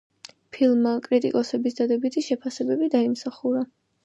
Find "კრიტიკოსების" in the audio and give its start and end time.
1.07-1.77